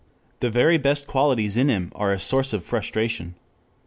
[0.39, 3.35] The very best qualities in him are a source of frustration.